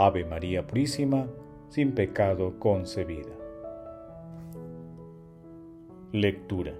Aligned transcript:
Ave 0.00 0.24
María 0.24 0.64
Purísima, 0.64 1.26
sin 1.70 1.90
pecado 1.90 2.60
concebida. 2.60 3.34
Lectura. 6.12 6.72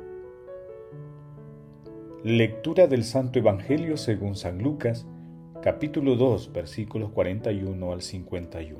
Lectura 2.23 2.87
del 2.87 3.03
Santo 3.03 3.41
Evangelio 3.41 3.97
según 3.97 4.37
San 4.37 4.63
Lucas, 4.63 5.05
capítulo 5.61 6.15
2, 6.15 6.53
versículos 6.53 7.11
41 7.11 7.93
al 7.93 8.03
51. 8.03 8.79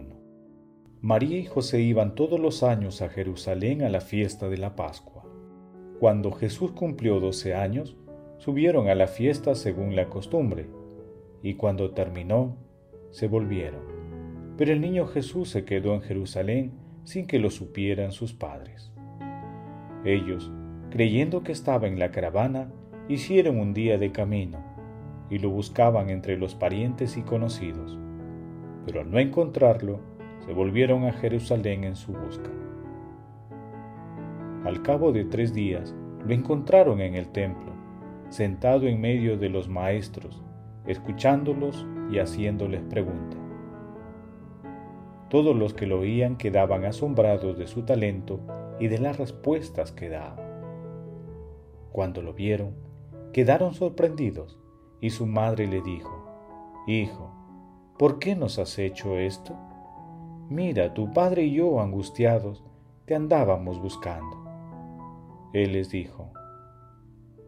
María 1.01 1.39
y 1.39 1.45
José 1.45 1.81
iban 1.81 2.15
todos 2.15 2.39
los 2.39 2.63
años 2.63 3.03
a 3.03 3.09
Jerusalén 3.09 3.83
a 3.83 3.89
la 3.89 4.01
fiesta 4.01 4.49
de 4.49 4.59
la 4.59 4.77
Pascua. 4.77 5.25
Cuando 5.99 6.31
Jesús 6.31 6.71
cumplió 6.71 7.19
doce 7.19 7.57
años, 7.57 7.97
subieron 8.37 8.87
a 8.89 8.95
la 8.95 9.09
fiesta 9.09 9.57
según 9.57 9.97
la 9.97 10.09
costumbre, 10.09 10.69
y 11.43 11.55
cuando 11.55 11.91
terminó, 11.91 12.57
se 13.11 13.27
volvieron 13.27 13.98
pero 14.59 14.73
el 14.73 14.81
niño 14.81 15.07
Jesús 15.07 15.49
se 15.49 15.65
quedó 15.65 15.95
en 15.95 16.03
Jerusalén 16.03 16.73
sin 17.05 17.29
que 17.29 17.39
lo 17.39 17.49
supieran 17.49 18.11
sus 18.11 18.35
padres. 18.35 18.93
Ellos, 20.05 20.53
creyendo 20.91 21.45
que 21.45 21.53
estaba 21.53 21.87
en 21.87 21.99
la 21.99 22.11
caravana, 22.11 22.69
hicieron 23.09 23.59
un 23.61 23.73
día 23.73 23.99
de 23.99 24.11
camino 24.11 24.59
y 25.31 25.39
lo 25.39 25.49
buscaban 25.51 26.11
entre 26.11 26.37
los 26.37 26.57
parientes 26.57 27.17
y 27.17 27.23
conocidos, 27.23 27.97
pero 28.85 29.03
al 29.03 29.11
no 29.11 29.21
encontrarlo, 29.21 30.01
se 30.45 30.53
volvieron 30.53 31.05
a 31.05 31.13
Jerusalén 31.13 31.85
en 31.85 31.95
su 31.95 32.13
busca. 32.13 32.51
Al 34.65 34.83
cabo 34.83 35.13
de 35.13 35.25
tres 35.25 35.55
días, 35.55 35.95
lo 36.27 36.35
encontraron 36.35 37.01
en 37.01 37.15
el 37.15 37.29
templo, 37.29 37.73
sentado 38.29 38.89
en 38.89 39.01
medio 39.01 39.39
de 39.39 39.51
los 39.51 39.69
maestros, 39.69 40.43
escuchándolos 40.87 41.87
y 42.11 42.19
haciéndoles 42.19 42.83
preguntas. 42.83 43.38
Todos 45.29 45.55
los 45.55 45.75
que 45.75 45.87
lo 45.87 46.01
oían 46.01 46.37
quedaban 46.37 46.85
asombrados 46.85 47.59
de 47.59 47.67
su 47.67 47.83
talento 47.83 48.41
y 48.81 48.89
de 48.89 48.99
las 48.99 49.19
respuestas 49.19 49.93
que 49.93 50.09
daba. 50.09 50.45
Cuando 51.93 52.23
lo 52.23 52.33
vieron, 52.33 52.75
quedaron 53.33 53.75
sorprendidos 53.75 54.59
y 55.01 55.11
su 55.11 55.27
madre 55.27 55.67
le 55.67 55.83
dijo, 55.83 56.25
Hijo, 56.87 57.31
¿por 57.99 58.19
qué 58.19 58.37
nos 58.37 58.59
has 58.59 58.79
hecho 58.79 59.19
esto? 59.19 59.55
Mira, 60.49 60.95
tu 60.95 61.13
padre 61.13 61.45
y 61.45 61.53
yo, 61.53 61.81
angustiados, 61.81 62.65
te 63.05 63.15
andábamos 63.15 63.81
buscando. 63.83 64.37
Él 65.53 65.73
les 65.73 65.91
dijo, 65.91 66.31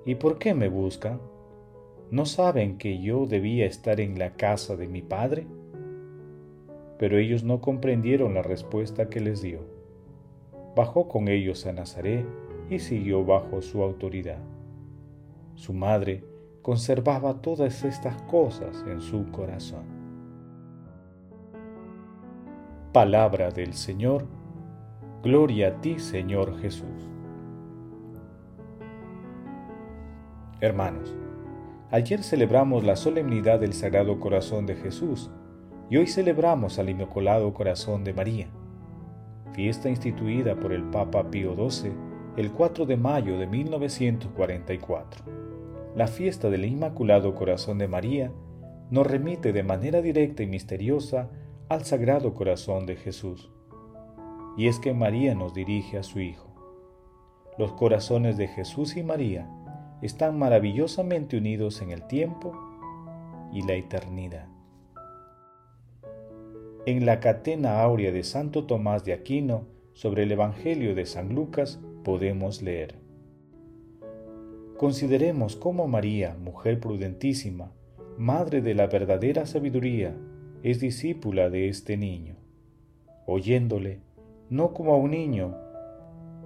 ¿y 0.04 0.16
por 0.16 0.38
qué 0.38 0.54
me 0.54 0.68
buscan? 0.68 1.20
¿No 2.10 2.26
saben 2.26 2.76
que 2.76 3.00
yo 3.00 3.26
debía 3.26 3.66
estar 3.66 4.00
en 4.00 4.18
la 4.18 4.34
casa 4.36 4.76
de 4.76 4.88
mi 4.88 5.00
padre? 5.00 5.46
Pero 7.00 7.16
ellos 7.16 7.44
no 7.44 7.62
comprendieron 7.62 8.34
la 8.34 8.42
respuesta 8.42 9.08
que 9.08 9.20
les 9.20 9.40
dio. 9.40 9.60
Bajó 10.76 11.08
con 11.08 11.28
ellos 11.28 11.64
a 11.64 11.72
Nazaret 11.72 12.26
y 12.68 12.78
siguió 12.78 13.24
bajo 13.24 13.62
su 13.62 13.82
autoridad. 13.82 14.36
Su 15.54 15.72
madre 15.72 16.22
conservaba 16.60 17.40
todas 17.40 17.84
estas 17.84 18.20
cosas 18.24 18.84
en 18.86 19.00
su 19.00 19.30
corazón. 19.32 19.86
Palabra 22.92 23.50
del 23.50 23.72
Señor, 23.72 24.26
gloria 25.22 25.68
a 25.68 25.80
ti 25.80 25.98
Señor 25.98 26.58
Jesús. 26.58 27.08
Hermanos, 30.60 31.16
ayer 31.90 32.22
celebramos 32.22 32.84
la 32.84 32.96
solemnidad 32.96 33.58
del 33.58 33.72
Sagrado 33.72 34.20
Corazón 34.20 34.66
de 34.66 34.74
Jesús, 34.74 35.30
y 35.90 35.96
hoy 35.96 36.06
celebramos 36.06 36.78
al 36.78 36.88
Inmaculado 36.88 37.52
Corazón 37.52 38.04
de 38.04 38.14
María, 38.14 38.46
fiesta 39.52 39.90
instituida 39.90 40.54
por 40.54 40.72
el 40.72 40.84
Papa 40.84 41.28
Pío 41.30 41.56
XII 41.56 41.90
el 42.36 42.52
4 42.52 42.86
de 42.86 42.96
mayo 42.96 43.36
de 43.38 43.48
1944. 43.48 45.24
La 45.96 46.06
fiesta 46.06 46.48
del 46.48 46.64
Inmaculado 46.64 47.34
Corazón 47.34 47.78
de 47.78 47.88
María 47.88 48.30
nos 48.90 49.04
remite 49.04 49.52
de 49.52 49.64
manera 49.64 50.00
directa 50.00 50.44
y 50.44 50.46
misteriosa 50.46 51.28
al 51.68 51.84
Sagrado 51.84 52.34
Corazón 52.34 52.86
de 52.86 52.94
Jesús. 52.94 53.50
Y 54.56 54.68
es 54.68 54.78
que 54.78 54.94
María 54.94 55.34
nos 55.34 55.54
dirige 55.54 55.98
a 55.98 56.04
su 56.04 56.20
Hijo. 56.20 56.46
Los 57.58 57.72
corazones 57.72 58.36
de 58.36 58.46
Jesús 58.46 58.96
y 58.96 59.02
María 59.02 59.50
están 60.02 60.38
maravillosamente 60.38 61.36
unidos 61.36 61.82
en 61.82 61.90
el 61.90 62.06
tiempo 62.06 62.52
y 63.52 63.62
la 63.62 63.74
eternidad. 63.74 64.59
En 66.86 67.04
la 67.04 67.20
catena 67.20 67.82
áurea 67.82 68.10
de 68.10 68.22
Santo 68.22 68.64
Tomás 68.64 69.04
de 69.04 69.12
Aquino 69.12 69.66
sobre 69.92 70.22
el 70.22 70.32
Evangelio 70.32 70.94
de 70.94 71.04
San 71.04 71.34
Lucas 71.34 71.78
podemos 72.04 72.62
leer. 72.62 72.94
Consideremos 74.78 75.56
cómo 75.56 75.86
María, 75.88 76.38
mujer 76.42 76.80
prudentísima, 76.80 77.70
madre 78.16 78.62
de 78.62 78.72
la 78.72 78.86
verdadera 78.86 79.44
sabiduría, 79.44 80.16
es 80.62 80.80
discípula 80.80 81.50
de 81.50 81.68
este 81.68 81.98
niño, 81.98 82.36
oyéndole 83.26 84.00
no 84.48 84.72
como 84.72 84.94
a 84.94 84.96
un 84.96 85.10
niño 85.10 85.54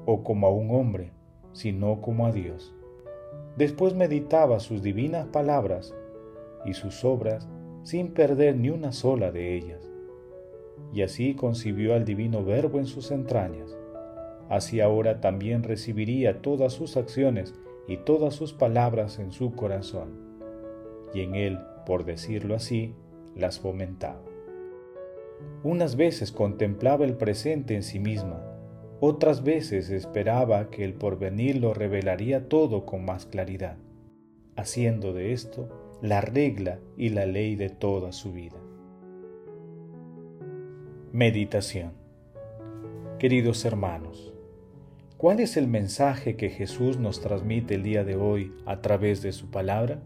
o 0.05 0.25
como 0.25 0.49
a 0.49 0.51
un 0.51 0.73
hombre, 0.73 1.13
sino 1.53 2.01
como 2.01 2.27
a 2.27 2.33
Dios. 2.33 2.75
Después 3.57 3.95
meditaba 3.95 4.59
sus 4.59 4.83
divinas 4.83 5.29
palabras 5.29 5.95
y 6.65 6.75
sus 6.75 7.05
obras 7.05 7.49
sin 7.85 8.09
perder 8.09 8.57
ni 8.57 8.71
una 8.71 8.91
sola 8.91 9.31
de 9.31 9.55
ellas 9.55 9.94
y 10.93 11.03
así 11.03 11.35
concibió 11.35 11.95
al 11.95 12.05
divino 12.05 12.45
Verbo 12.45 12.79
en 12.79 12.87
sus 12.87 13.11
entrañas. 13.11 13.77
Así 14.49 14.81
ahora 14.81 15.21
también 15.21 15.63
recibiría 15.63 16.43
todas 16.43 16.73
sus 16.73 16.97
acciones 16.97 17.55
y 17.89 17.99
todas 17.99 18.35
sus 18.35 18.53
palabras 18.53 19.19
en 19.19 19.33
su 19.33 19.53
corazón, 19.53 20.11
y 21.13 21.21
en 21.21 21.35
él, 21.35 21.59
por 21.87 22.05
decirlo 22.05 22.55
así, 22.55 22.95
las 23.35 23.59
fomentaba. 23.59 24.23
Unas 25.63 25.97
veces 25.97 26.33
contemplaba 26.33 27.05
el 27.05 27.17
presente 27.17 27.75
en 27.75 27.83
sí 27.83 27.99
misma, 27.99 28.43
otras 29.01 29.43
veces 29.43 29.91
esperaba 29.91 30.71
que 30.71 30.85
el 30.85 30.95
porvenir 30.95 31.57
lo 31.57 31.75
revelaría 31.75 32.49
todo 32.49 32.87
con 32.87 33.05
más 33.05 33.27
claridad, 33.27 33.77
haciendo 34.57 35.13
de 35.13 35.33
esto 35.33 35.69
la 36.01 36.21
regla 36.21 36.81
y 36.97 37.11
la 37.11 37.27
ley 37.27 37.57
de 37.57 37.71
toda 37.71 38.13
su 38.13 38.33
vida. 38.33 38.57
Meditación 41.15 41.93
Queridos 43.21 43.65
hermanos, 43.65 44.35
¿cuál 45.17 45.39
es 45.39 45.57
el 45.57 45.69
mensaje 45.69 46.35
que 46.35 46.51
Jesús 46.51 46.99
nos 46.99 47.21
transmite 47.21 47.77
el 47.77 47.85
día 47.85 48.03
de 48.03 48.17
hoy 48.17 48.53
a 48.67 48.81
través 48.81 49.23
de 49.23 49.31
su 49.31 49.49
palabra? 49.49 50.03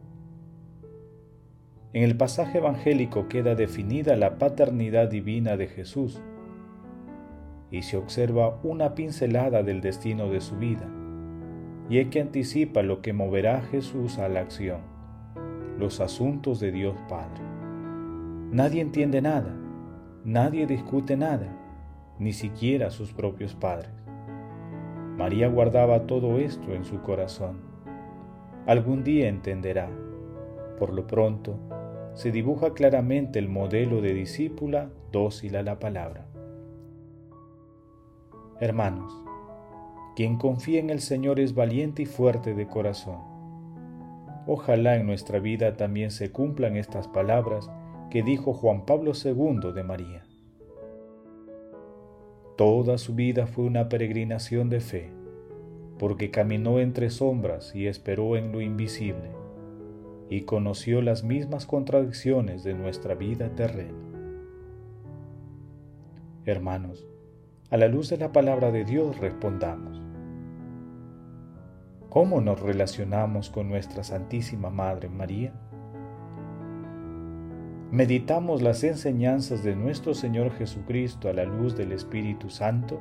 En 1.94 2.02
el 2.02 2.14
pasaje 2.18 2.58
evangélico 2.58 3.26
queda 3.26 3.54
definida 3.54 4.16
la 4.16 4.36
paternidad 4.36 5.08
divina 5.08 5.56
de 5.56 5.68
Jesús 5.68 6.20
y 7.70 7.84
se 7.84 7.96
observa 7.96 8.60
una 8.62 8.94
pincelada 8.94 9.62
del 9.62 9.80
destino 9.80 10.28
de 10.28 10.42
su 10.42 10.58
vida, 10.58 10.90
y 11.88 12.00
es 12.00 12.08
que 12.08 12.20
anticipa 12.20 12.82
lo 12.82 13.00
que 13.00 13.14
moverá 13.14 13.60
a 13.60 13.62
Jesús 13.62 14.18
a 14.18 14.28
la 14.28 14.40
acción, 14.40 14.82
los 15.78 16.00
asuntos 16.02 16.60
de 16.60 16.70
Dios 16.70 16.96
Padre. 17.08 17.40
Nadie 18.52 18.82
entiende 18.82 19.22
nada, 19.22 19.54
Nadie 20.24 20.66
discute 20.66 21.16
nada, 21.16 21.46
ni 22.18 22.32
siquiera 22.32 22.90
sus 22.90 23.12
propios 23.12 23.54
padres. 23.54 23.92
María 25.16 25.48
guardaba 25.48 26.06
todo 26.06 26.38
esto 26.38 26.72
en 26.74 26.84
su 26.84 27.00
corazón. 27.02 27.60
Algún 28.66 29.04
día 29.04 29.28
entenderá. 29.28 29.88
Por 30.78 30.92
lo 30.92 31.06
pronto, 31.06 31.58
se 32.14 32.32
dibuja 32.32 32.74
claramente 32.74 33.38
el 33.38 33.48
modelo 33.48 34.00
de 34.00 34.12
discípula 34.12 34.90
dócil 35.12 35.56
a 35.56 35.62
la 35.62 35.78
palabra. 35.78 36.26
Hermanos, 38.60 39.12
quien 40.16 40.36
confía 40.36 40.80
en 40.80 40.90
el 40.90 41.00
Señor 41.00 41.38
es 41.38 41.54
valiente 41.54 42.02
y 42.02 42.06
fuerte 42.06 42.54
de 42.54 42.66
corazón. 42.66 43.20
Ojalá 44.48 44.96
en 44.96 45.06
nuestra 45.06 45.38
vida 45.38 45.76
también 45.76 46.10
se 46.10 46.32
cumplan 46.32 46.76
estas 46.76 47.06
palabras 47.06 47.70
que 48.10 48.22
dijo 48.22 48.52
Juan 48.52 48.86
Pablo 48.86 49.12
II 49.12 49.72
de 49.74 49.82
María. 49.82 50.24
Toda 52.56 52.98
su 52.98 53.14
vida 53.14 53.46
fue 53.46 53.64
una 53.64 53.88
peregrinación 53.88 54.68
de 54.70 54.80
fe, 54.80 55.10
porque 55.98 56.30
caminó 56.30 56.80
entre 56.80 57.10
sombras 57.10 57.74
y 57.74 57.86
esperó 57.86 58.36
en 58.36 58.50
lo 58.50 58.60
invisible, 58.60 59.30
y 60.28 60.42
conoció 60.42 61.02
las 61.02 61.22
mismas 61.22 61.66
contradicciones 61.66 62.64
de 62.64 62.74
nuestra 62.74 63.14
vida 63.14 63.54
terrena. 63.54 63.98
Hermanos, 66.44 67.06
a 67.70 67.76
la 67.76 67.88
luz 67.88 68.08
de 68.08 68.16
la 68.16 68.32
palabra 68.32 68.72
de 68.72 68.84
Dios 68.84 69.18
respondamos. 69.18 70.02
¿Cómo 72.08 72.40
nos 72.40 72.58
relacionamos 72.60 73.50
con 73.50 73.68
nuestra 73.68 74.02
Santísima 74.02 74.70
Madre 74.70 75.10
María? 75.10 75.52
¿Meditamos 77.90 78.60
las 78.60 78.84
enseñanzas 78.84 79.64
de 79.64 79.74
nuestro 79.74 80.12
Señor 80.12 80.52
Jesucristo 80.52 81.30
a 81.30 81.32
la 81.32 81.44
luz 81.44 81.74
del 81.74 81.92
Espíritu 81.92 82.50
Santo, 82.50 83.00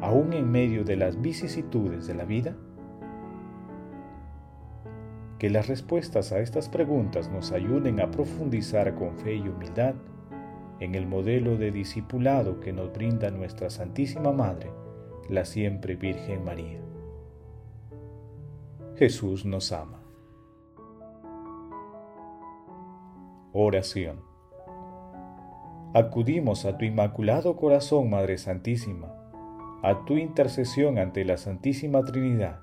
aún 0.00 0.32
en 0.32 0.50
medio 0.50 0.82
de 0.82 0.96
las 0.96 1.20
vicisitudes 1.20 2.06
de 2.06 2.14
la 2.14 2.24
vida? 2.24 2.56
Que 5.38 5.50
las 5.50 5.66
respuestas 5.66 6.32
a 6.32 6.38
estas 6.38 6.70
preguntas 6.70 7.30
nos 7.30 7.52
ayuden 7.52 8.00
a 8.00 8.10
profundizar 8.10 8.94
con 8.94 9.18
fe 9.18 9.34
y 9.34 9.46
humildad 9.46 9.94
en 10.80 10.94
el 10.94 11.06
modelo 11.06 11.58
de 11.58 11.70
discipulado 11.70 12.60
que 12.60 12.72
nos 12.72 12.94
brinda 12.94 13.30
nuestra 13.30 13.68
Santísima 13.68 14.32
Madre, 14.32 14.70
la 15.28 15.44
siempre 15.44 15.96
Virgen 15.96 16.44
María. 16.44 16.80
Jesús 18.96 19.44
nos 19.44 19.70
ama. 19.70 20.03
Oración. 23.56 24.16
Acudimos 25.94 26.64
a 26.64 26.76
tu 26.76 26.86
Inmaculado 26.86 27.54
Corazón, 27.54 28.10
Madre 28.10 28.36
Santísima, 28.36 29.14
a 29.80 30.04
tu 30.06 30.16
intercesión 30.16 30.98
ante 30.98 31.24
la 31.24 31.36
Santísima 31.36 32.04
Trinidad, 32.04 32.58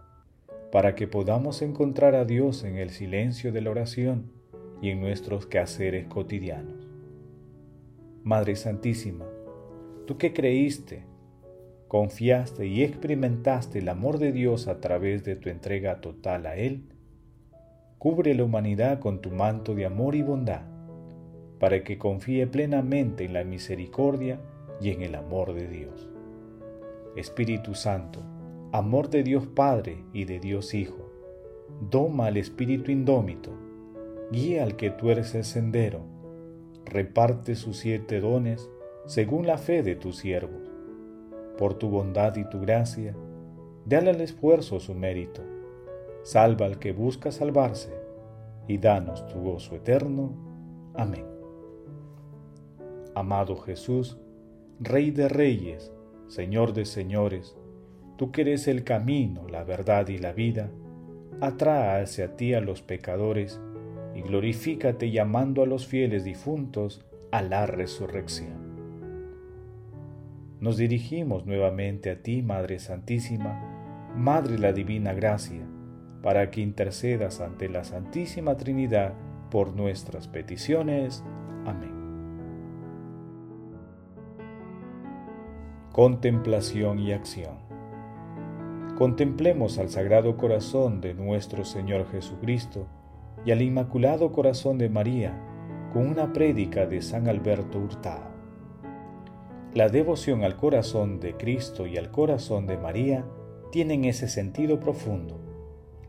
para 0.69 0.93
que 0.93 1.07
podamos 1.07 1.61
encontrar 1.61 2.13
a 2.13 2.25
Dios 2.25 2.65
en 2.65 2.77
el 2.77 2.89
silencio 2.89 3.53
de 3.53 3.61
la 3.61 3.71
oración 3.71 4.33
y 4.81 4.89
en 4.89 4.99
nuestros 4.99 5.45
quehaceres 5.45 6.07
cotidianos. 6.07 6.89
Madre 8.25 8.57
Santísima, 8.57 9.23
tú 10.05 10.17
que 10.17 10.33
creíste, 10.33 11.05
confiaste 11.87 12.67
y 12.67 12.83
experimentaste 12.83 13.79
el 13.79 13.87
amor 13.87 14.17
de 14.17 14.33
Dios 14.33 14.67
a 14.67 14.81
través 14.81 15.23
de 15.23 15.37
tu 15.37 15.47
entrega 15.47 16.01
total 16.01 16.47
a 16.47 16.57
Él, 16.57 16.83
cubre 17.97 18.35
la 18.35 18.43
humanidad 18.43 18.99
con 18.99 19.21
tu 19.21 19.31
manto 19.31 19.73
de 19.73 19.85
amor 19.85 20.15
y 20.15 20.21
bondad, 20.21 20.70
para 21.61 21.83
que 21.83 21.99
confíe 21.99 22.47
plenamente 22.47 23.23
en 23.23 23.33
la 23.33 23.43
misericordia 23.43 24.41
y 24.81 24.89
en 24.89 25.03
el 25.03 25.13
amor 25.13 25.53
de 25.53 25.67
Dios. 25.67 26.09
Espíritu 27.15 27.75
Santo, 27.75 28.19
amor 28.71 29.09
de 29.09 29.21
Dios 29.21 29.45
Padre 29.45 30.03
y 30.11 30.25
de 30.25 30.39
Dios 30.39 30.73
Hijo, 30.73 31.11
doma 31.89 32.25
al 32.25 32.37
espíritu 32.37 32.91
indómito, 32.91 33.51
guía 34.31 34.63
al 34.63 34.75
que 34.75 34.89
tuerce 34.89 35.37
el 35.37 35.45
sendero, 35.45 36.01
reparte 36.83 37.55
sus 37.55 37.77
siete 37.77 38.19
dones 38.19 38.67
según 39.05 39.45
la 39.45 39.59
fe 39.59 39.83
de 39.83 39.95
tus 39.95 40.17
siervos 40.17 40.71
por 41.59 41.75
tu 41.75 41.89
bondad 41.89 42.35
y 42.37 42.43
tu 42.45 42.59
gracia, 42.59 43.15
dale 43.85 44.09
al 44.09 44.21
esfuerzo 44.21 44.79
su 44.79 44.95
mérito, 44.95 45.43
salva 46.23 46.65
al 46.65 46.79
que 46.79 46.91
busca 46.91 47.31
salvarse, 47.31 47.93
y 48.67 48.79
danos 48.79 49.27
tu 49.27 49.39
gozo 49.41 49.75
eterno. 49.75 50.33
Amén. 50.95 51.30
Amado 53.15 53.55
Jesús, 53.57 54.17
Rey 54.79 55.11
de 55.11 55.29
Reyes, 55.29 55.91
Señor 56.27 56.73
de 56.73 56.85
Señores, 56.85 57.55
tú 58.17 58.31
que 58.31 58.41
eres 58.41 58.67
el 58.67 58.83
camino, 58.83 59.47
la 59.47 59.63
verdad 59.63 60.07
y 60.07 60.17
la 60.17 60.31
vida, 60.31 60.71
atrae 61.39 62.03
hacia 62.03 62.35
ti 62.35 62.53
a 62.53 62.61
los 62.61 62.81
pecadores 62.81 63.59
y 64.15 64.21
glorifícate 64.21 65.11
llamando 65.11 65.63
a 65.63 65.65
los 65.65 65.87
fieles 65.87 66.23
difuntos 66.23 67.05
a 67.31 67.41
la 67.41 67.65
resurrección 67.65 68.71
nos 70.61 70.77
dirigimos 70.77 71.47
nuevamente 71.47 72.11
a 72.11 72.21
ti, 72.21 72.43
Madre 72.43 72.77
Santísima, 72.77 73.59
Madre 74.15 74.59
la 74.59 74.71
Divina 74.71 75.11
Gracia, 75.11 75.65
para 76.21 76.51
que 76.51 76.61
intercedas 76.61 77.41
ante 77.41 77.67
la 77.67 77.83
Santísima 77.83 78.55
Trinidad 78.57 79.15
por 79.49 79.75
nuestras 79.75 80.27
peticiones. 80.27 81.23
Amén. 81.65 81.90
Contemplación 86.03 86.97
y 86.97 87.11
acción. 87.11 87.59
Contemplemos 88.97 89.77
al 89.77 89.89
Sagrado 89.89 90.35
Corazón 90.35 90.99
de 90.99 91.13
nuestro 91.13 91.63
Señor 91.63 92.09
Jesucristo 92.09 92.87
y 93.45 93.51
al 93.51 93.61
Inmaculado 93.61 94.31
Corazón 94.31 94.79
de 94.79 94.89
María 94.89 95.39
con 95.93 96.07
una 96.07 96.33
prédica 96.33 96.87
de 96.87 97.03
San 97.03 97.27
Alberto 97.27 97.77
Hurtado. 97.77 98.31
La 99.75 99.89
devoción 99.89 100.43
al 100.43 100.57
corazón 100.57 101.19
de 101.19 101.37
Cristo 101.37 101.85
y 101.85 101.97
al 101.97 102.09
corazón 102.09 102.65
de 102.65 102.79
María 102.79 103.23
tienen 103.71 104.05
ese 104.05 104.27
sentido 104.27 104.79
profundo. 104.79 105.39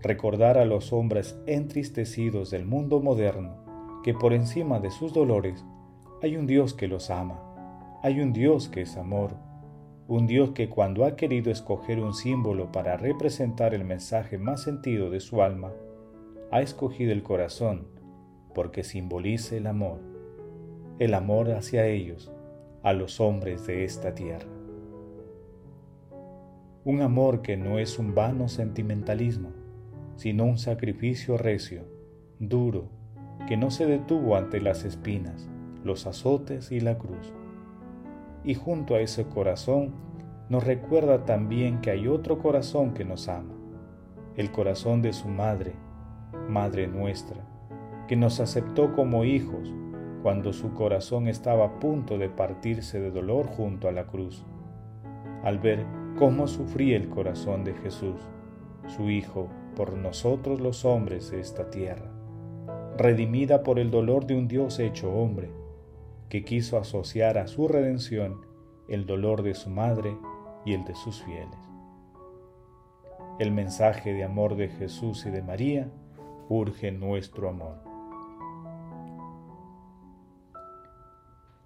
Recordar 0.00 0.56
a 0.56 0.64
los 0.64 0.94
hombres 0.94 1.38
entristecidos 1.44 2.50
del 2.50 2.64
mundo 2.64 3.02
moderno 3.02 4.00
que 4.02 4.14
por 4.14 4.32
encima 4.32 4.80
de 4.80 4.90
sus 4.90 5.12
dolores 5.12 5.66
hay 6.22 6.38
un 6.38 6.46
Dios 6.46 6.72
que 6.72 6.88
los 6.88 7.10
ama, 7.10 8.00
hay 8.02 8.22
un 8.22 8.32
Dios 8.32 8.70
que 8.70 8.80
es 8.80 8.96
amor, 8.96 9.51
un 10.14 10.26
Dios 10.26 10.50
que 10.50 10.68
cuando 10.68 11.06
ha 11.06 11.16
querido 11.16 11.50
escoger 11.50 11.98
un 11.98 12.12
símbolo 12.12 12.70
para 12.70 12.98
representar 12.98 13.72
el 13.72 13.82
mensaje 13.82 14.36
más 14.36 14.62
sentido 14.62 15.08
de 15.08 15.20
su 15.20 15.40
alma, 15.40 15.72
ha 16.50 16.60
escogido 16.60 17.12
el 17.12 17.22
corazón 17.22 17.86
porque 18.54 18.84
simboliza 18.84 19.56
el 19.56 19.66
amor, 19.66 20.00
el 20.98 21.14
amor 21.14 21.50
hacia 21.52 21.86
ellos, 21.86 22.30
a 22.82 22.92
los 22.92 23.20
hombres 23.20 23.66
de 23.66 23.84
esta 23.84 24.14
tierra. 24.14 24.48
Un 26.84 27.00
amor 27.00 27.40
que 27.40 27.56
no 27.56 27.78
es 27.78 27.98
un 27.98 28.14
vano 28.14 28.48
sentimentalismo, 28.48 29.52
sino 30.16 30.44
un 30.44 30.58
sacrificio 30.58 31.38
recio, 31.38 31.86
duro, 32.38 32.90
que 33.48 33.56
no 33.56 33.70
se 33.70 33.86
detuvo 33.86 34.36
ante 34.36 34.60
las 34.60 34.84
espinas, 34.84 35.48
los 35.82 36.06
azotes 36.06 36.70
y 36.70 36.80
la 36.80 36.98
cruz. 36.98 37.32
Y 38.44 38.54
junto 38.54 38.94
a 38.94 39.00
ese 39.00 39.24
corazón 39.26 39.92
nos 40.48 40.64
recuerda 40.64 41.24
también 41.24 41.80
que 41.80 41.90
hay 41.90 42.08
otro 42.08 42.38
corazón 42.38 42.92
que 42.92 43.04
nos 43.04 43.28
ama, 43.28 43.54
el 44.36 44.50
corazón 44.50 45.02
de 45.02 45.12
su 45.12 45.28
madre, 45.28 45.74
Madre 46.48 46.88
nuestra, 46.88 47.40
que 48.08 48.16
nos 48.16 48.40
aceptó 48.40 48.94
como 48.94 49.24
hijos 49.24 49.72
cuando 50.22 50.52
su 50.52 50.72
corazón 50.74 51.28
estaba 51.28 51.66
a 51.66 51.80
punto 51.80 52.18
de 52.18 52.28
partirse 52.28 53.00
de 53.00 53.10
dolor 53.10 53.46
junto 53.46 53.88
a 53.88 53.92
la 53.92 54.06
cruz, 54.06 54.44
al 55.42 55.58
ver 55.58 55.84
cómo 56.18 56.46
sufría 56.46 56.96
el 56.96 57.08
corazón 57.08 57.64
de 57.64 57.74
Jesús, 57.74 58.20
su 58.86 59.10
Hijo, 59.10 59.48
por 59.76 59.94
nosotros 59.94 60.60
los 60.60 60.84
hombres 60.84 61.30
de 61.30 61.40
esta 61.40 61.70
tierra, 61.70 62.10
redimida 62.98 63.62
por 63.62 63.78
el 63.78 63.90
dolor 63.90 64.26
de 64.26 64.36
un 64.36 64.48
Dios 64.48 64.78
hecho 64.78 65.12
hombre, 65.12 65.50
que 66.32 66.44
quiso 66.46 66.78
asociar 66.78 67.36
a 67.36 67.46
su 67.46 67.68
redención 67.68 68.40
el 68.88 69.04
dolor 69.04 69.42
de 69.42 69.52
su 69.52 69.68
madre 69.68 70.16
y 70.64 70.72
el 70.72 70.82
de 70.86 70.94
sus 70.94 71.22
fieles. 71.22 71.58
El 73.38 73.52
mensaje 73.52 74.14
de 74.14 74.24
amor 74.24 74.56
de 74.56 74.68
Jesús 74.68 75.26
y 75.26 75.30
de 75.30 75.42
María 75.42 75.90
urge 76.48 76.90
nuestro 76.90 77.50
amor. 77.50 77.82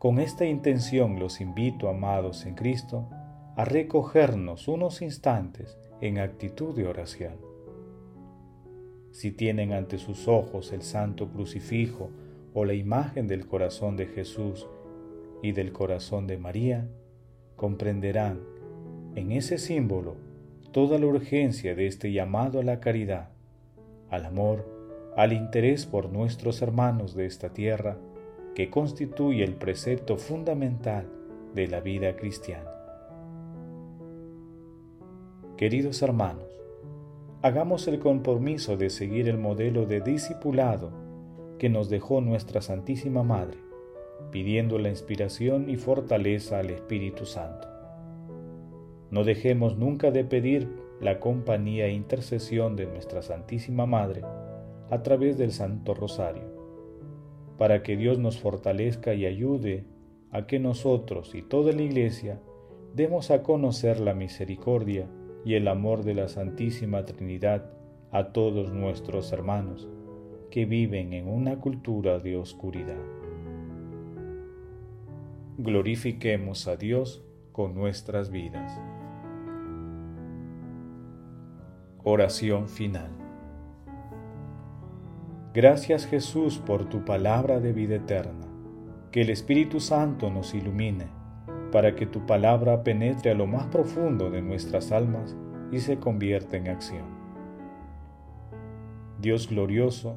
Con 0.00 0.18
esta 0.18 0.46
intención 0.46 1.20
los 1.20 1.40
invito, 1.40 1.88
amados 1.88 2.44
en 2.44 2.56
Cristo, 2.56 3.08
a 3.54 3.64
recogernos 3.64 4.66
unos 4.66 5.00
instantes 5.00 5.78
en 6.00 6.18
actitud 6.18 6.74
de 6.74 6.88
oración. 6.88 7.36
Si 9.12 9.30
tienen 9.30 9.72
ante 9.72 9.98
sus 9.98 10.26
ojos 10.26 10.72
el 10.72 10.82
santo 10.82 11.28
crucifijo 11.28 12.10
o 12.58 12.64
la 12.64 12.72
imagen 12.72 13.28
del 13.28 13.46
corazón 13.46 13.98
de 13.98 14.06
Jesús 14.06 14.66
y 15.42 15.52
del 15.52 15.72
corazón 15.72 16.26
de 16.26 16.38
María, 16.38 16.88
comprenderán 17.54 18.40
en 19.14 19.30
ese 19.32 19.58
símbolo 19.58 20.16
toda 20.72 20.98
la 20.98 21.04
urgencia 21.04 21.74
de 21.74 21.86
este 21.86 22.12
llamado 22.12 22.60
a 22.60 22.62
la 22.62 22.80
caridad, 22.80 23.28
al 24.08 24.24
amor, 24.24 24.66
al 25.18 25.34
interés 25.34 25.84
por 25.84 26.10
nuestros 26.10 26.62
hermanos 26.62 27.14
de 27.14 27.26
esta 27.26 27.50
tierra, 27.50 27.98
que 28.54 28.70
constituye 28.70 29.44
el 29.44 29.56
precepto 29.56 30.16
fundamental 30.16 31.06
de 31.54 31.68
la 31.68 31.80
vida 31.80 32.16
cristiana. 32.16 32.70
Queridos 35.58 36.00
hermanos, 36.00 36.48
hagamos 37.42 37.86
el 37.86 37.98
compromiso 37.98 38.78
de 38.78 38.88
seguir 38.88 39.28
el 39.28 39.36
modelo 39.36 39.84
de 39.84 40.00
discipulado 40.00 41.05
que 41.58 41.68
nos 41.68 41.88
dejó 41.88 42.20
nuestra 42.20 42.60
Santísima 42.60 43.22
Madre, 43.22 43.58
pidiendo 44.30 44.78
la 44.78 44.88
inspiración 44.88 45.68
y 45.70 45.76
fortaleza 45.76 46.58
al 46.58 46.70
Espíritu 46.70 47.24
Santo. 47.24 47.68
No 49.10 49.24
dejemos 49.24 49.76
nunca 49.76 50.10
de 50.10 50.24
pedir 50.24 50.68
la 51.00 51.20
compañía 51.20 51.86
e 51.86 51.92
intercesión 51.92 52.76
de 52.76 52.86
nuestra 52.86 53.22
Santísima 53.22 53.86
Madre 53.86 54.22
a 54.90 55.02
través 55.02 55.38
del 55.38 55.52
Santo 55.52 55.94
Rosario, 55.94 56.54
para 57.58 57.82
que 57.82 57.96
Dios 57.96 58.18
nos 58.18 58.38
fortalezca 58.38 59.14
y 59.14 59.26
ayude 59.26 59.84
a 60.30 60.46
que 60.46 60.58
nosotros 60.58 61.34
y 61.34 61.42
toda 61.42 61.72
la 61.72 61.82
Iglesia 61.82 62.40
demos 62.94 63.30
a 63.30 63.42
conocer 63.42 64.00
la 64.00 64.14
misericordia 64.14 65.08
y 65.44 65.54
el 65.54 65.68
amor 65.68 66.02
de 66.02 66.14
la 66.14 66.28
Santísima 66.28 67.04
Trinidad 67.04 67.70
a 68.10 68.32
todos 68.32 68.72
nuestros 68.72 69.32
hermanos 69.32 69.88
que 70.50 70.64
viven 70.64 71.12
en 71.12 71.28
una 71.28 71.56
cultura 71.56 72.18
de 72.18 72.36
oscuridad. 72.36 73.02
Glorifiquemos 75.58 76.68
a 76.68 76.76
Dios 76.76 77.24
con 77.52 77.74
nuestras 77.74 78.30
vidas. 78.30 78.78
Oración 82.04 82.68
final. 82.68 83.10
Gracias 85.54 86.06
Jesús 86.06 86.58
por 86.58 86.84
tu 86.88 87.04
palabra 87.04 87.60
de 87.60 87.72
vida 87.72 87.96
eterna. 87.96 88.46
Que 89.10 89.22
el 89.22 89.30
Espíritu 89.30 89.80
Santo 89.80 90.30
nos 90.30 90.54
ilumine 90.54 91.06
para 91.72 91.94
que 91.94 92.06
tu 92.06 92.26
palabra 92.26 92.82
penetre 92.82 93.30
a 93.30 93.34
lo 93.34 93.46
más 93.46 93.66
profundo 93.66 94.30
de 94.30 94.42
nuestras 94.42 94.92
almas 94.92 95.34
y 95.72 95.78
se 95.78 95.98
convierta 95.98 96.56
en 96.56 96.68
acción. 96.68 97.06
Dios 99.18 99.48
glorioso, 99.48 100.16